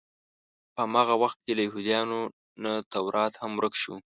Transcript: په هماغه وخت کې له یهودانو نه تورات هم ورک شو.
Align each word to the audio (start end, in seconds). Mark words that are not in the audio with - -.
په 0.73 0.81
هماغه 0.85 1.15
وخت 1.23 1.37
کې 1.45 1.51
له 1.57 1.61
یهودانو 1.67 2.19
نه 2.63 2.71
تورات 2.91 3.33
هم 3.41 3.51
ورک 3.55 3.73
شو. 3.81 3.95